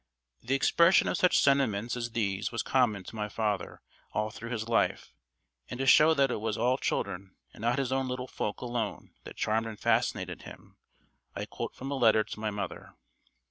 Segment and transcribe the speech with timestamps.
[0.41, 4.67] The expression of such sentiments as these was common to my father all through his
[4.67, 5.13] life,
[5.69, 9.11] and to show that it was all children and not his own little folk alone
[9.25, 10.77] that charmed and fascinated him,
[11.35, 12.95] I quote from a letter to my mother